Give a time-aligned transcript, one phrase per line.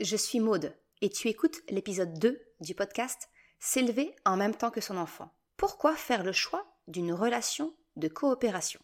[0.00, 4.80] je suis Maude et tu écoutes l'épisode 2 du podcast S'élever en même temps que
[4.80, 5.30] son enfant.
[5.58, 8.80] Pourquoi faire le choix d'une relation de coopération?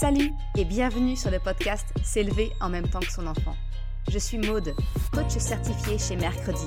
[0.00, 3.54] Salut et bienvenue sur le podcast S'élever en même temps que son enfant.
[4.08, 4.74] Je suis Maude,
[5.12, 6.66] coach certifié chez Mercredi,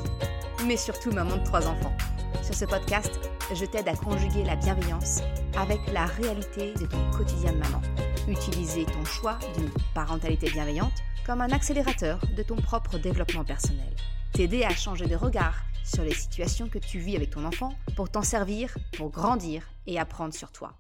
[0.66, 1.96] mais surtout maman de trois enfants.
[2.44, 5.22] Sur ce podcast, je t'aide à conjuguer la bienveillance
[5.58, 7.82] avec la réalité de ton quotidien de maman.
[8.28, 10.94] Utiliser ton choix d'une parentalité bienveillante
[11.26, 13.96] comme un accélérateur de ton propre développement personnel.
[14.34, 18.10] T'aider à changer de regard sur les situations que tu vis avec ton enfant pour
[18.10, 20.74] t'en servir, pour grandir et apprendre sur toi.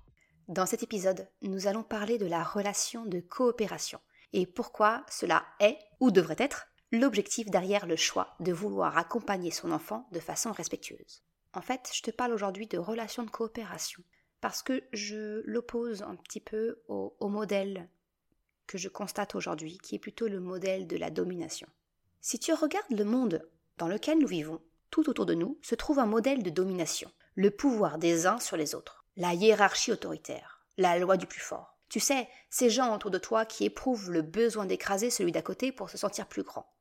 [0.47, 3.99] Dans cet épisode, nous allons parler de la relation de coopération
[4.33, 9.71] et pourquoi cela est, ou devrait être, l'objectif derrière le choix de vouloir accompagner son
[9.71, 11.23] enfant de façon respectueuse.
[11.53, 14.03] En fait, je te parle aujourd'hui de relation de coopération
[14.41, 17.89] parce que je l'oppose un petit peu au, modèle
[18.67, 21.67] que je constate aujourd'hui, qui est plutôt le modèle de la domination.
[22.21, 24.61] Si tu regardes le monde dans lequel nous vivons,
[24.91, 28.57] tout autour de nous se trouve un modèle de domination, le pouvoir des uns sur
[28.57, 31.77] les autres, la hiérarchie autoritaire, la loi du plus fort.
[31.89, 35.71] Tu sais, ces gens autour de toi qui éprouvent le besoin d'écraser celui d'à côté
[35.71, 36.71] pour se sentir plus grand.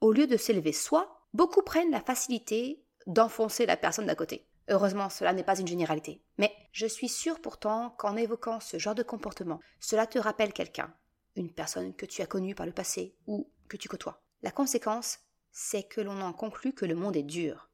[0.00, 4.46] Au lieu de s'élever soi, beaucoup prennent la facilité d'enfoncer la personne d'à côté.
[4.68, 6.22] Heureusement, cela n'est pas une généralité.
[6.38, 10.92] Mais je suis sûre pourtant qu'en évoquant ce genre de comportement, cela te rappelle quelqu'un,
[11.36, 14.22] une personne que tu as connue par le passé ou que tu côtoies.
[14.42, 15.18] La conséquence,
[15.52, 17.68] c'est que l'on en conclut que le monde est dur.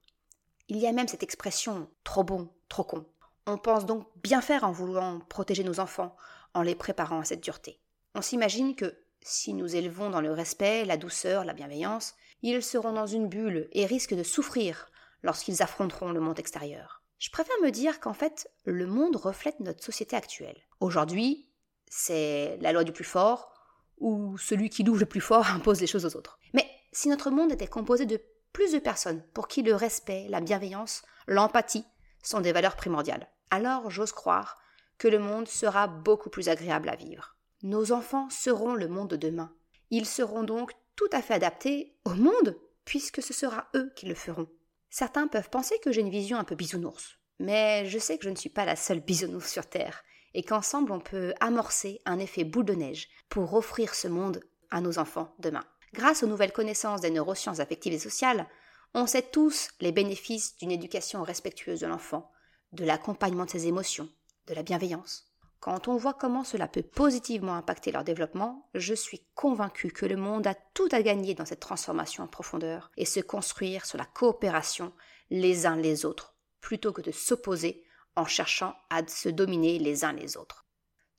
[0.68, 3.06] Il y a même cette expression trop bon, trop con.
[3.46, 6.16] On pense donc bien faire en voulant protéger nos enfants,
[6.54, 7.80] en les préparant à cette dureté.
[8.14, 12.92] On s'imagine que si nous élevons dans le respect, la douceur, la bienveillance, ils seront
[12.92, 14.89] dans une bulle et risquent de souffrir
[15.22, 17.02] lorsqu'ils affronteront le monde extérieur.
[17.18, 20.56] Je préfère me dire qu'en fait, le monde reflète notre société actuelle.
[20.80, 21.50] Aujourd'hui,
[21.90, 23.52] c'est la loi du plus fort,
[23.98, 26.38] ou celui qui louve le plus fort impose les choses aux autres.
[26.54, 28.20] Mais si notre monde était composé de
[28.52, 31.84] plus de personnes pour qui le respect, la bienveillance, l'empathie
[32.22, 34.58] sont des valeurs primordiales, alors j'ose croire
[34.98, 37.36] que le monde sera beaucoup plus agréable à vivre.
[37.62, 39.52] Nos enfants seront le monde de demain.
[39.90, 44.14] Ils seront donc tout à fait adaptés au monde, puisque ce sera eux qui le
[44.14, 44.48] feront.
[44.90, 48.30] Certains peuvent penser que j'ai une vision un peu bisounours, mais je sais que je
[48.30, 50.02] ne suis pas la seule bisounours sur Terre,
[50.34, 54.40] et qu'ensemble on peut amorcer un effet boule de neige pour offrir ce monde
[54.70, 55.64] à nos enfants demain.
[55.92, 58.46] Grâce aux nouvelles connaissances des neurosciences affectives et sociales,
[58.94, 62.30] on sait tous les bénéfices d'une éducation respectueuse de l'enfant,
[62.72, 64.08] de l'accompagnement de ses émotions,
[64.46, 65.29] de la bienveillance.
[65.60, 70.16] Quand on voit comment cela peut positivement impacter leur développement, je suis convaincue que le
[70.16, 74.06] monde a tout à gagner dans cette transformation en profondeur et se construire sur la
[74.06, 74.92] coopération
[75.28, 77.84] les uns les autres, plutôt que de s'opposer
[78.16, 80.64] en cherchant à se dominer les uns les autres.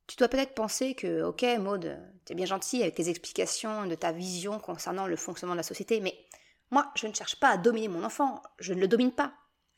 [0.07, 4.11] Tu dois peut-être penser que, ok, Maude, t'es bien gentil avec tes explications de ta
[4.11, 6.17] vision concernant le fonctionnement de la société, mais
[6.71, 9.33] moi, je ne cherche pas à dominer mon enfant, je ne le domine pas.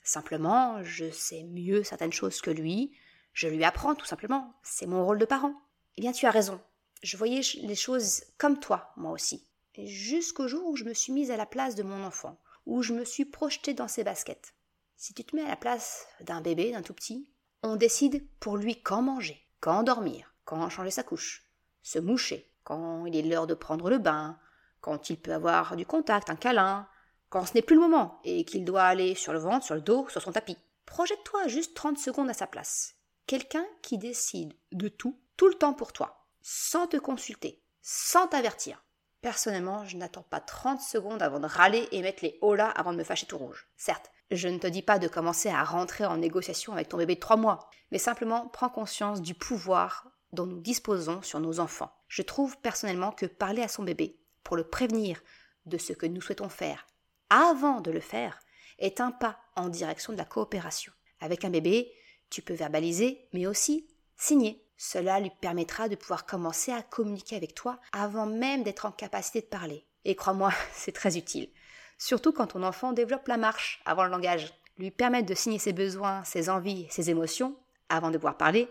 [0.06, 2.96] Simplement, je sais mieux certaines choses que lui,
[3.34, 4.54] je lui apprends tout simplement.
[4.64, 5.54] C'est mon rôle de parent.
[5.98, 6.62] Eh bien, tu as raison.
[7.02, 9.48] Je voyais les choses comme toi, moi aussi.
[9.78, 12.94] Jusqu'au jour où je me suis mise à la place de mon enfant, où je
[12.94, 14.54] me suis projetée dans ses baskets.
[14.96, 17.34] Si tu te mets à la place d'un bébé, d'un tout petit,
[17.64, 21.50] on décide pour lui quand manger, quand dormir, quand changer sa couche,
[21.82, 24.38] se moucher, quand il est l'heure de prendre le bain,
[24.80, 26.88] quand il peut avoir du contact, un câlin,
[27.30, 29.82] quand ce n'est plus le moment et qu'il doit aller sur le ventre, sur le
[29.82, 30.58] dos, sur son tapis.
[30.86, 32.96] Projette-toi juste 30 secondes à sa place
[33.28, 38.84] quelqu'un qui décide de tout, tout le temps pour toi, sans te consulter, sans t'avertir.
[39.22, 42.98] Personnellement, je n'attends pas 30 secondes avant de râler et mettre les là avant de
[42.98, 43.68] me fâcher tout rouge.
[43.78, 47.16] Certes, je ne te dis pas de commencer à rentrer en négociation avec ton bébé
[47.16, 51.94] de 3 mois, mais simplement prends conscience du pouvoir dont nous disposons sur nos enfants.
[52.08, 55.22] Je trouve personnellement que parler à son bébé pour le prévenir
[55.66, 56.86] de ce que nous souhaitons faire
[57.30, 58.40] avant de le faire
[58.78, 60.94] est un pas en direction de la coopération.
[61.20, 61.92] Avec un bébé,
[62.34, 64.66] tu peux verbaliser, mais aussi signer.
[64.76, 69.42] Cela lui permettra de pouvoir commencer à communiquer avec toi avant même d'être en capacité
[69.42, 69.86] de parler.
[70.04, 71.50] Et crois-moi, c'est très utile.
[72.00, 74.52] Surtout quand ton enfant développe la marche avant le langage.
[74.80, 77.56] Lui permettre de signer ses besoins, ses envies, ses émotions
[77.90, 78.68] avant de pouvoir parler,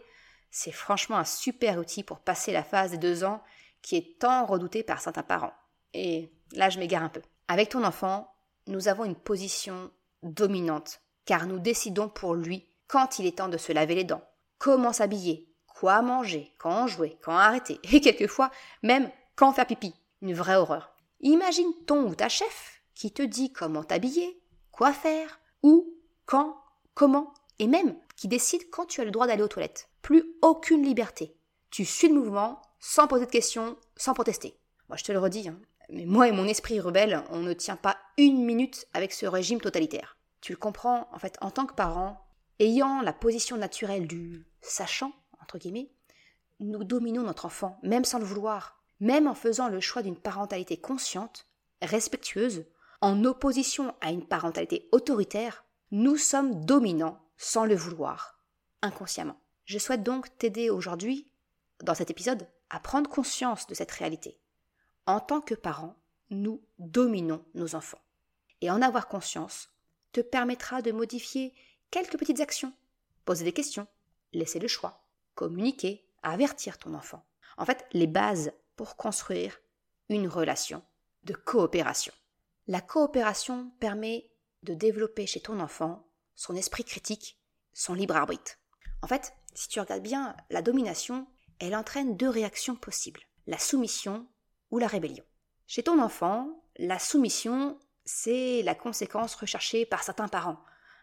[0.50, 3.40] c'est franchement un super outil pour passer la phase des deux ans
[3.80, 5.54] qui est tant redoutée par certains parents.
[5.94, 7.22] Et là, je m'égare un peu.
[7.46, 8.34] Avec ton enfant,
[8.66, 9.92] nous avons une position
[10.24, 14.22] dominante, car nous décidons pour lui quand il est temps de se laver les dents,
[14.58, 18.50] comment s'habiller, quoi manger, quand jouer, quand arrêter, et quelquefois
[18.82, 19.94] même quand faire pipi.
[20.20, 20.94] Une vraie horreur.
[21.20, 24.38] Imagine ton ou ta chef qui te dit comment t'habiller,
[24.70, 25.94] quoi faire, où,
[26.26, 26.54] quand,
[26.92, 29.88] comment, et même qui décide quand tu as le droit d'aller aux toilettes.
[30.02, 31.34] Plus aucune liberté.
[31.70, 34.58] Tu suis le mouvement sans poser de questions, sans protester.
[34.90, 35.58] Moi, je te le redis, hein,
[35.88, 39.62] mais moi et mon esprit rebelle, on ne tient pas une minute avec ce régime
[39.62, 40.18] totalitaire.
[40.42, 42.22] Tu le comprends, en fait, en tant que parent,
[42.62, 45.90] ayant la position naturelle du sachant, entre guillemets,
[46.60, 50.76] nous dominons notre enfant, même sans le vouloir, même en faisant le choix d'une parentalité
[50.76, 51.46] consciente,
[51.82, 52.64] respectueuse,
[53.00, 58.38] en opposition à une parentalité autoritaire, nous sommes dominants sans le vouloir,
[58.80, 59.40] inconsciemment.
[59.64, 61.32] Je souhaite donc t'aider aujourd'hui,
[61.82, 64.38] dans cet épisode, à prendre conscience de cette réalité.
[65.06, 65.96] En tant que parents,
[66.30, 68.00] nous dominons nos enfants.
[68.60, 69.68] Et en avoir conscience
[70.12, 71.52] te permettra de modifier
[71.92, 72.72] quelques petites actions,
[73.24, 73.86] poser des questions,
[74.32, 75.04] laisser le choix,
[75.36, 77.24] communiquer, avertir ton enfant.
[77.56, 79.60] En fait, les bases pour construire
[80.08, 80.82] une relation
[81.22, 82.12] de coopération.
[82.66, 84.30] La coopération permet
[84.64, 87.38] de développer chez ton enfant son esprit critique,
[87.74, 88.58] son libre arbitre.
[89.02, 91.26] En fait, si tu regardes bien, la domination,
[91.58, 94.26] elle entraîne deux réactions possibles, la soumission
[94.70, 95.24] ou la rébellion.
[95.66, 100.58] Chez ton enfant, la soumission, c'est la conséquence recherchée par certains parents.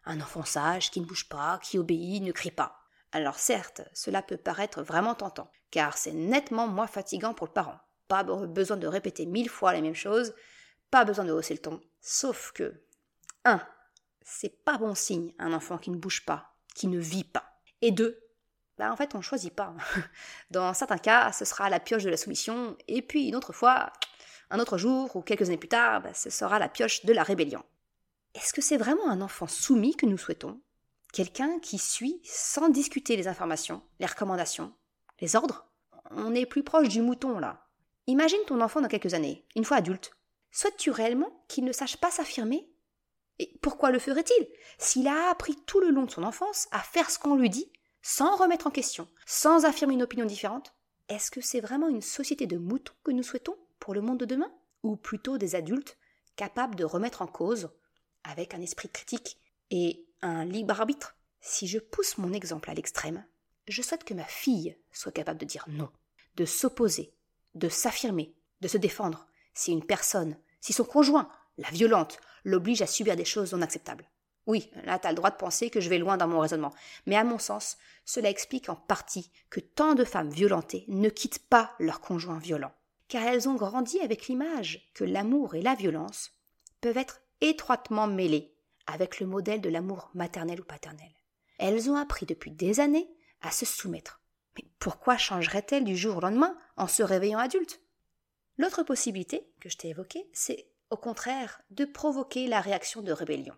[0.10, 2.80] Un enfant sage qui ne bouge pas, qui obéit, ne crie pas.
[3.12, 7.80] Alors certes, cela peut paraître vraiment tentant, car c'est nettement moins fatigant pour le parent.
[8.08, 10.34] Pas besoin de répéter mille fois les mêmes choses,
[10.90, 11.80] pas besoin de hausser le ton.
[12.02, 12.82] Sauf que,
[13.46, 13.62] 1.
[14.24, 17.62] C'est pas bon signe un enfant qui ne bouge pas, qui ne vit pas.
[17.84, 18.20] Et 2.
[18.80, 19.76] Bah en fait on ne choisit pas.
[20.50, 23.94] Dans certains cas, ce sera la pioche de la soumission, et puis une autre fois,
[24.50, 27.22] un autre jour ou quelques années plus tard, bah, ce sera la pioche de la
[27.22, 27.64] rébellion.
[28.36, 30.62] Est-ce que c'est vraiment un enfant soumis que nous souhaitons?
[31.12, 34.74] Quelqu'un qui suit sans discuter les informations, les recommandations,
[35.20, 35.68] les ordres?
[36.12, 37.68] On est plus proche du mouton là.
[38.06, 40.12] Imagine ton enfant dans quelques années, une fois adulte.
[40.52, 42.72] Souhaites-tu réellement qu'il ne sache pas s'affirmer?
[43.40, 44.48] Et pourquoi le ferait-il?
[44.78, 47.72] S'il a appris tout le long de son enfance à faire ce qu'on lui dit,
[48.02, 50.76] sans remettre en question, sans affirmer une opinion différente,
[51.08, 54.26] est-ce que c'est vraiment une société de moutons que nous souhaitons pour le monde de
[54.26, 54.52] demain?
[54.84, 55.98] Ou plutôt des adultes
[56.36, 57.70] capables de remettre en cause,
[58.30, 59.38] avec un esprit critique
[59.72, 61.16] et un libre arbitre.
[61.42, 63.26] Si je pousse mon exemple à l'extrême,
[63.68, 65.90] je souhaite que ma fille soit capable de dire non,
[66.36, 67.14] de s'opposer,
[67.56, 72.88] de s'affirmer, de se défendre, si une personne, si son conjoint, la violente, l'oblige à
[72.88, 74.10] subir des choses non acceptables.
[74.48, 76.74] Oui, là, tu as le droit de penser que je vais loin dans mon raisonnement,
[77.06, 81.48] mais à mon sens, cela explique en partie que tant de femmes violentées ne quittent
[81.48, 82.74] pas leur conjoint violent,
[83.08, 86.32] car elles ont grandi avec l'image que l'amour et la violence
[86.82, 88.54] peuvent être étroitement mêlés
[88.88, 91.12] avec le modèle de l'amour maternel ou paternel.
[91.58, 93.10] Elles ont appris depuis des années
[93.42, 94.22] à se soumettre.
[94.58, 97.82] Mais pourquoi changeraient-elles du jour au lendemain en se réveillant adultes?
[98.58, 103.56] L'autre possibilité que je t'ai évoquée, c'est au contraire de provoquer la réaction de rébellion.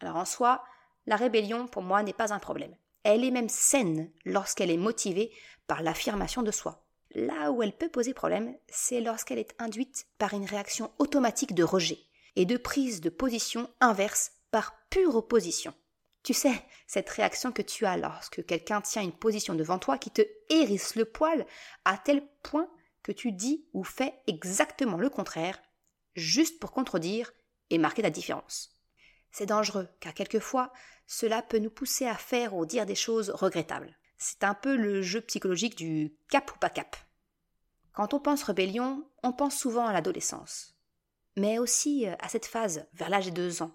[0.00, 0.64] Alors en soi,
[1.06, 2.74] la rébellion pour moi n'est pas un problème.
[3.04, 5.32] Elle est même saine lorsqu'elle est motivée
[5.66, 6.84] par l'affirmation de soi.
[7.14, 11.62] Là où elle peut poser problème, c'est lorsqu'elle est induite par une réaction automatique de
[11.62, 11.98] rejet
[12.36, 15.74] et de prise de position inverse par pure opposition.
[16.22, 20.10] Tu sais, cette réaction que tu as lorsque quelqu'un tient une position devant toi qui
[20.10, 21.46] te hérisse le poil
[21.84, 22.68] à tel point
[23.02, 25.60] que tu dis ou fais exactement le contraire,
[26.14, 27.32] juste pour contredire
[27.70, 28.78] et marquer la différence.
[29.32, 30.72] C'est dangereux, car quelquefois,
[31.06, 33.96] cela peut nous pousser à faire ou dire des choses regrettables.
[34.18, 36.96] C'est un peu le jeu psychologique du cap ou pas cap.
[37.92, 40.76] Quand on pense rébellion, on pense souvent à l'adolescence,
[41.36, 43.72] mais aussi à cette phase vers l'âge des deux ans,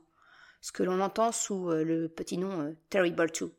[0.62, 3.52] ce que l'on entend sous euh, le petit nom euh, Terrible Two.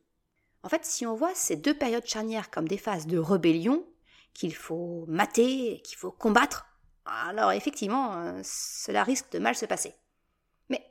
[0.62, 3.87] En fait, si on voit ces deux périodes charnières comme des phases de rébellion,
[4.35, 6.67] qu'il faut mater, qu'il faut combattre,
[7.05, 9.95] alors effectivement, euh, cela risque de mal se passer.
[10.69, 10.85] Mais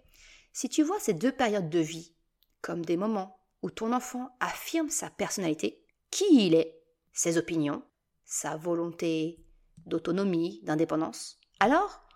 [0.54, 2.14] si tu vois ces deux périodes de vie
[2.62, 6.82] comme des moments où ton enfant affirme sa personnalité, qui il est,
[7.14, 7.84] ses opinions,
[8.26, 9.44] sa volonté
[9.86, 12.07] d'autonomie, d'indépendance, alors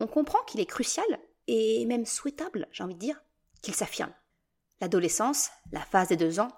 [0.00, 1.06] on comprend qu'il est crucial
[1.46, 3.20] et même souhaitable, j'ai envie de dire,
[3.62, 4.12] qu'il s'affirme.
[4.80, 6.52] L'adolescence, la phase des deux ans,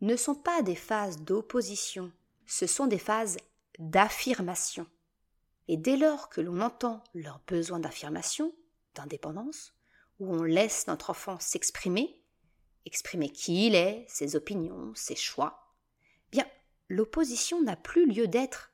[0.00, 2.12] ne sont pas des phases d'opposition,
[2.46, 3.38] ce sont des phases
[3.78, 4.86] d'affirmation.
[5.68, 8.54] Et dès lors que l'on entend leur besoin d'affirmation,
[8.94, 9.74] d'indépendance,
[10.20, 12.22] où on laisse notre enfant s'exprimer,
[12.84, 15.74] exprimer qui il est, ses opinions, ses choix,
[16.30, 16.46] bien,
[16.88, 18.72] l'opposition n'a plus lieu d'être,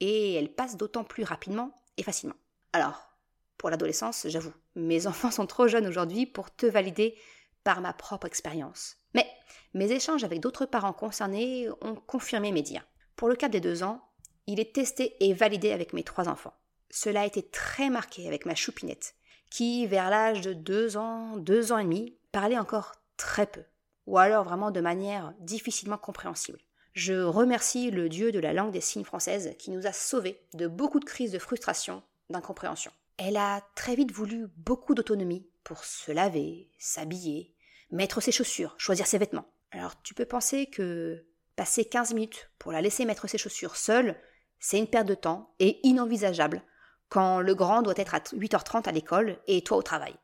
[0.00, 2.36] et elle passe d'autant plus rapidement et facilement.
[2.72, 3.15] Alors,
[3.58, 4.52] pour l'adolescence, j'avoue.
[4.74, 7.16] Mes enfants sont trop jeunes aujourd'hui pour te valider
[7.64, 8.96] par ma propre expérience.
[9.14, 9.26] Mais
[9.74, 12.86] mes échanges avec d'autres parents concernés ont confirmé mes dires.
[13.16, 14.02] Pour le cap des deux ans,
[14.46, 16.54] il est testé et validé avec mes trois enfants.
[16.90, 19.14] Cela a été très marqué avec ma choupinette,
[19.50, 23.62] qui, vers l'âge de deux ans, deux ans et demi, parlait encore très peu,
[24.06, 26.60] ou alors vraiment de manière difficilement compréhensible.
[26.92, 30.66] Je remercie le Dieu de la langue des signes française qui nous a sauvés de
[30.66, 32.92] beaucoup de crises de frustration, d'incompréhension.
[33.18, 37.54] Elle a très vite voulu beaucoup d'autonomie pour se laver, s'habiller,
[37.90, 39.48] mettre ses chaussures, choisir ses vêtements.
[39.70, 41.24] Alors tu peux penser que
[41.56, 44.16] passer 15 minutes pour la laisser mettre ses chaussures seule,
[44.60, 46.62] c'est une perte de temps et inenvisageable
[47.08, 50.14] quand le grand doit être à 8h30 à l'école et toi au travail.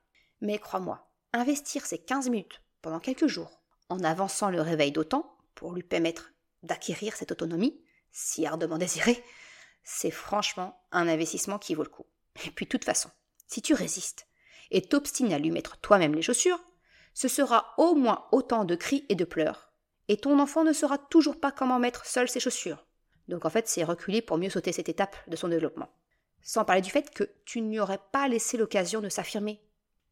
[0.41, 5.73] Mais crois-moi, investir ces 15 minutes pendant quelques jours en avançant le réveil d'autant pour
[5.73, 6.33] lui permettre
[6.63, 7.81] d'acquérir cette autonomie,
[8.11, 9.23] si ardemment désirée,
[9.85, 12.07] c'est franchement un investissement qui vaut le coup.
[12.47, 13.11] Et puis de toute façon,
[13.47, 14.27] si tu résistes
[14.71, 16.61] et t'obstines à lui mettre toi-même les chaussures,
[17.15, 19.73] ce sera au moins autant de cris et de pleurs,
[20.09, 22.85] et ton enfant ne saura toujours pas comment mettre seul ses chaussures.
[23.29, 25.91] Donc en fait, c'est reculer pour mieux sauter cette étape de son développement.
[26.43, 29.63] Sans parler du fait que tu n'y aurais pas laissé l'occasion de s'affirmer.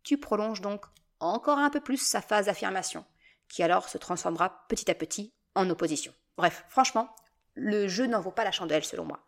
[0.03, 0.85] Tu prolonges donc
[1.19, 3.05] encore un peu plus sa phase d'affirmation,
[3.49, 6.15] qui alors se transformera petit à petit en opposition.
[6.37, 7.15] Bref, franchement,
[7.55, 9.27] le jeu n'en vaut pas la chandelle selon moi.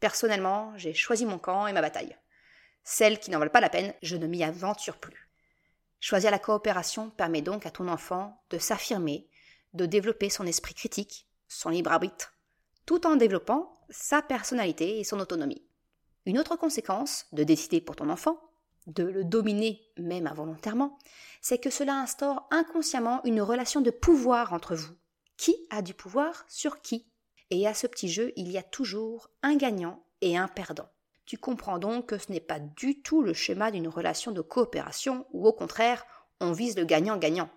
[0.00, 2.16] Personnellement, j'ai choisi mon camp et ma bataille.
[2.82, 5.28] Celles qui n'en valent pas la peine, je ne m'y aventure plus.
[6.00, 9.28] Choisir la coopération permet donc à ton enfant de s'affirmer,
[9.74, 12.32] de développer son esprit critique, son libre arbitre,
[12.86, 15.62] tout en développant sa personnalité et son autonomie.
[16.24, 18.40] Une autre conséquence de décider pour ton enfant,
[18.86, 20.98] de le dominer même involontairement,
[21.42, 24.94] c'est que cela instaure inconsciemment une relation de pouvoir entre vous,
[25.36, 27.09] qui a du pouvoir sur qui?
[27.50, 30.88] Et à ce petit jeu, il y a toujours un gagnant et un perdant.
[31.26, 35.26] Tu comprends donc que ce n'est pas du tout le schéma d'une relation de coopération
[35.32, 36.04] où au contraire,
[36.40, 37.50] on vise le gagnant-gagnant.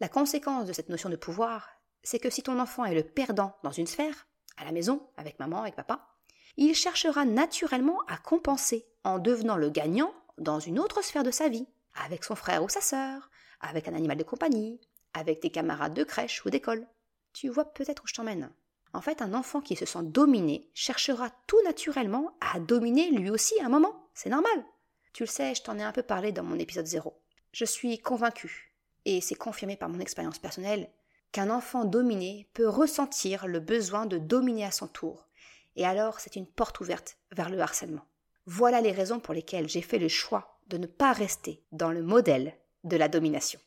[0.00, 1.68] La conséquence de cette notion de pouvoir,
[2.02, 4.26] c'est que si ton enfant est le perdant dans une sphère,
[4.56, 6.08] à la maison, avec maman, avec papa,
[6.56, 11.48] il cherchera naturellement à compenser en devenant le gagnant dans une autre sphère de sa
[11.48, 14.80] vie, avec son frère ou sa sœur, avec un animal de compagnie,
[15.12, 16.86] avec des camarades de crèche ou d'école.
[17.32, 18.52] Tu vois peut-être où je t'emmène.
[18.94, 23.60] En fait, un enfant qui se sent dominé cherchera tout naturellement à dominer lui aussi
[23.60, 24.08] un moment.
[24.14, 24.64] C'est normal.
[25.12, 27.12] Tu le sais, je t'en ai un peu parlé dans mon épisode 0.
[27.52, 28.72] Je suis convaincue,
[29.04, 30.88] et c'est confirmé par mon expérience personnelle,
[31.32, 35.26] qu'un enfant dominé peut ressentir le besoin de dominer à son tour,
[35.74, 38.06] et alors c'est une porte ouverte vers le harcèlement.
[38.46, 42.02] Voilà les raisons pour lesquelles j'ai fait le choix de ne pas rester dans le
[42.02, 43.58] modèle de la domination.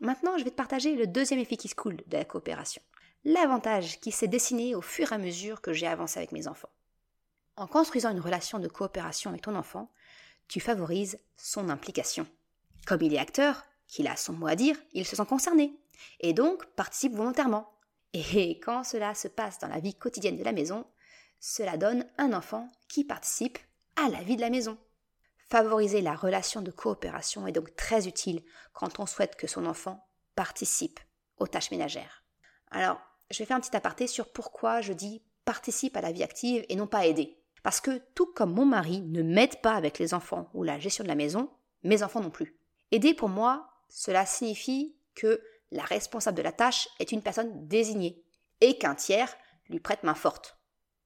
[0.00, 2.82] Maintenant, je vais te partager le deuxième effet qui se coule de la coopération.
[3.28, 6.70] L'avantage qui s'est dessiné au fur et à mesure que j'ai avancé avec mes enfants.
[7.56, 9.92] En construisant une relation de coopération avec ton enfant,
[10.48, 12.26] tu favorises son implication.
[12.86, 15.78] Comme il est acteur, qu'il a son mot à dire, il se sent concerné,
[16.20, 17.70] et donc participe volontairement.
[18.14, 20.86] Et quand cela se passe dans la vie quotidienne de la maison,
[21.38, 23.58] cela donne un enfant qui participe
[23.96, 24.78] à la vie de la maison.
[25.50, 28.42] Favoriser la relation de coopération est donc très utile
[28.72, 30.98] quand on souhaite que son enfant participe
[31.36, 32.24] aux tâches ménagères.
[32.70, 36.22] Alors, je vais faire un petit aparté sur pourquoi je dis participe à la vie
[36.22, 37.38] active et non pas aider.
[37.62, 41.04] Parce que tout comme mon mari ne m'aide pas avec les enfants ou la gestion
[41.04, 41.50] de la maison,
[41.82, 42.56] mes enfants non plus.
[42.90, 48.22] Aider pour moi, cela signifie que la responsable de la tâche est une personne désignée
[48.60, 49.34] et qu'un tiers
[49.68, 50.58] lui prête main forte.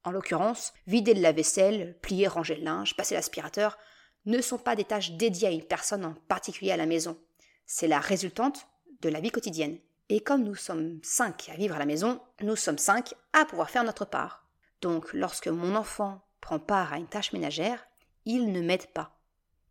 [0.04, 3.78] En l'occurrence, vider le lave-vaisselle, plier, ranger le linge, passer l'aspirateur,
[4.24, 7.18] ne sont pas des tâches dédiées à une personne en particulier à la maison.
[7.66, 8.66] C'est la résultante
[9.00, 9.78] de la vie quotidienne.
[10.08, 13.70] Et comme nous sommes cinq à vivre à la maison, nous sommes cinq à pouvoir
[13.70, 14.46] faire notre part.
[14.80, 17.86] Donc lorsque mon enfant prend part à une tâche ménagère,
[18.24, 19.18] il ne m'aide pas.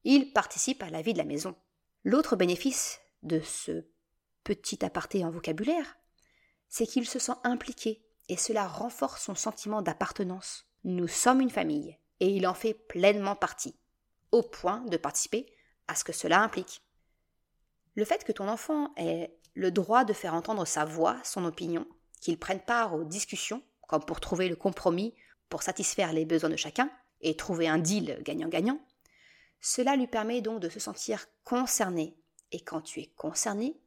[0.04, 1.56] Il participe à la vie de la maison.
[2.04, 3.86] L'autre bénéfice de ce
[4.44, 5.98] petit aparté en vocabulaire,
[6.70, 10.66] c'est qu'il se sent impliqué et cela renforce son sentiment d'appartenance.
[10.84, 13.76] Nous sommes une famille et il en fait pleinement partie
[14.32, 15.54] au point de participer
[15.88, 16.82] à ce que cela implique.
[17.96, 21.86] Le fait que ton enfant ait le droit de faire entendre sa voix, son opinion,
[22.20, 25.14] qu'il prenne part aux discussions, comme pour trouver le compromis
[25.50, 26.90] pour satisfaire les besoins de chacun
[27.20, 28.80] et trouver un deal gagnant-gagnant,
[29.60, 32.16] cela lui permet donc de se sentir concerné.
[32.52, 33.80] Et quand tu es concerné,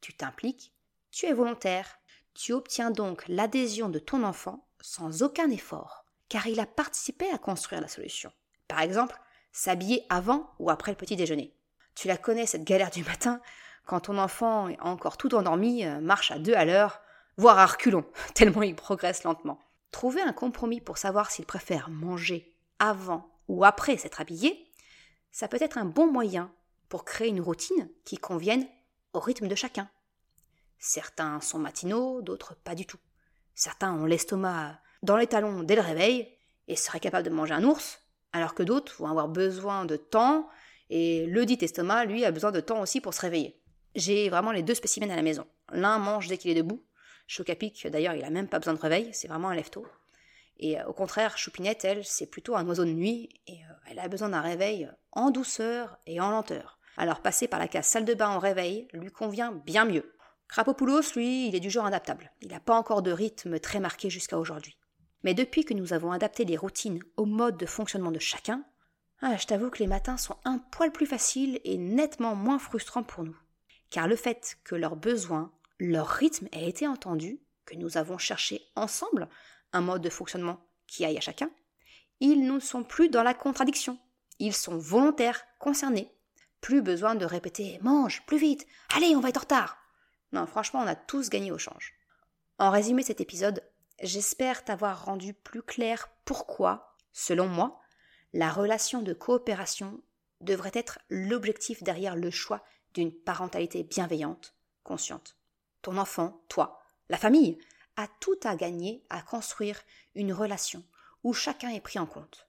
[0.00, 0.72] tu t'impliques,
[1.10, 1.98] tu es volontaire,
[2.34, 7.38] tu obtiens donc l'adhésion de ton enfant sans aucun effort, car il a participé à
[7.38, 8.30] construire la solution.
[8.68, 9.18] Par exemple,
[9.52, 11.54] s'habiller avant ou après le petit déjeuner.
[11.94, 13.40] Tu la connais, cette galère du matin,
[13.86, 17.00] quand ton enfant, encore tout endormi, euh, marche à deux à l'heure,
[17.38, 19.58] voire à reculons, tellement il progresse lentement.
[19.92, 24.70] Trouver un compromis pour savoir s'il préfère manger avant ou après s'être habillé,
[25.30, 26.52] ça peut être un bon moyen
[26.88, 28.66] pour créer une routine qui convienne
[29.12, 29.88] au rythme de chacun.
[30.78, 32.98] Certains sont matinaux, d'autres pas du tout.
[33.54, 36.28] Certains ont l'estomac dans les talons dès le réveil
[36.68, 38.00] et seraient capables de manger un ours,
[38.32, 40.48] alors que d'autres vont avoir besoin de temps,
[40.90, 43.60] et le dit estomac, lui, a besoin de temps aussi pour se réveiller.
[43.96, 45.46] J'ai vraiment les deux spécimens à la maison.
[45.72, 46.84] L'un mange dès qu'il est debout,
[47.26, 49.86] Chocapic, d'ailleurs, il a même pas besoin de réveil, c'est vraiment un lève-tôt.
[50.58, 53.98] Et euh, au contraire, Choupinette, elle, c'est plutôt un oiseau de nuit, et euh, elle
[53.98, 56.78] a besoin d'un réveil en douceur et en lenteur.
[56.98, 60.14] Alors passer par la case salle de bain en réveil lui convient bien mieux.
[60.48, 62.32] Krapopoulos, lui, il est du genre adaptable.
[62.42, 64.78] Il n'a pas encore de rythme très marqué jusqu'à aujourd'hui.
[65.24, 68.62] Mais depuis que nous avons adapté les routines au mode de fonctionnement de chacun,
[69.22, 73.02] ah, je t'avoue que les matins sont un poil plus faciles et nettement moins frustrants
[73.02, 73.36] pour nous.
[73.90, 78.62] Car le fait que leurs besoins, leur rythme ait été entendu, que nous avons cherché
[78.76, 79.28] ensemble
[79.72, 81.50] un mode de fonctionnement qui aille à chacun,
[82.20, 83.98] ils ne sont plus dans la contradiction.
[84.38, 86.10] Ils sont volontaires, concernés.
[86.60, 89.78] Plus besoin de répéter mange, plus vite, allez, on va être en retard.
[90.32, 91.94] Non, franchement, on a tous gagné au change.
[92.58, 93.62] En résumé cet épisode,
[94.02, 97.80] j'espère t'avoir rendu plus clair pourquoi, selon moi,
[98.32, 100.00] la relation de coopération
[100.40, 102.64] devrait être l'objectif derrière le choix
[102.96, 105.36] d'une parentalité bienveillante, consciente.
[105.82, 107.58] Ton enfant, toi, la famille,
[107.96, 109.82] a tout à gagner à construire
[110.14, 110.82] une relation
[111.22, 112.48] où chacun est pris en compte.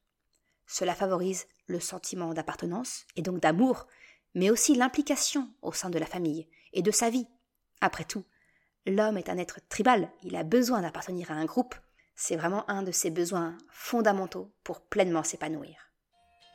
[0.65, 3.87] Cela favorise le sentiment d'appartenance et donc d'amour,
[4.35, 7.27] mais aussi l'implication au sein de la famille et de sa vie.
[7.81, 8.23] Après tout,
[8.85, 11.75] l'homme est un être tribal, il a besoin d'appartenir à un groupe,
[12.15, 15.91] c'est vraiment un de ses besoins fondamentaux pour pleinement s'épanouir.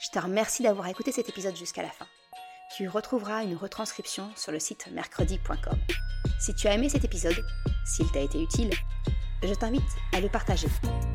[0.00, 2.06] Je te remercie d'avoir écouté cet épisode jusqu'à la fin.
[2.74, 5.78] Tu retrouveras une retranscription sur le site mercredi.com.
[6.40, 7.44] Si tu as aimé cet épisode,
[7.84, 8.70] s'il t'a été utile,
[9.42, 9.82] je t'invite
[10.14, 10.68] à le partager,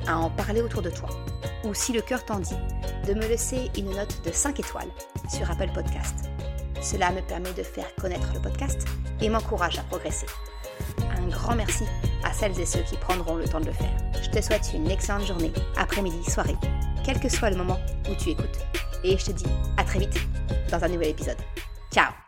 [0.05, 1.09] à en parler autour de toi,
[1.63, 2.57] ou si le cœur t'en dit,
[3.07, 4.91] de me laisser une note de 5 étoiles
[5.33, 6.29] sur Apple Podcast.
[6.79, 8.85] Cela me permet de faire connaître le podcast
[9.19, 10.27] et m'encourage à progresser.
[11.17, 11.85] Un grand merci
[12.23, 13.97] à celles et ceux qui prendront le temps de le faire.
[14.21, 16.57] Je te souhaite une excellente journée, après-midi, soirée,
[17.03, 18.59] quel que soit le moment où tu écoutes.
[19.03, 19.45] Et je te dis
[19.77, 20.17] à très vite
[20.71, 21.37] dans un nouvel épisode.
[21.91, 22.26] Ciao